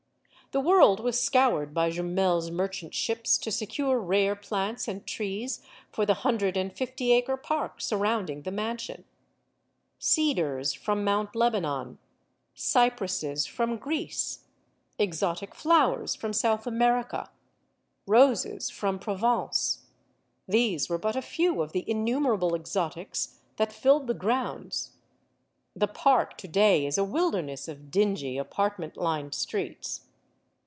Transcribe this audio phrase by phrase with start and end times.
[0.53, 6.05] The world was scoured by Jumel's merchant ships to secure rare plants and trees for
[6.05, 9.05] the hundred and fifty acre park surrounding the mansion.
[9.97, 11.99] Cedars from Mount Lebanon,
[12.53, 14.43] cypresses from Greece,
[14.99, 17.31] exotic flowers from South America,
[18.05, 19.85] roses from Provence
[20.49, 24.97] these were but a few of the innumerable exotics that filled the grounds.
[25.77, 30.07] (The "park," to day, is a wilderness of dingy, apartment lined streets).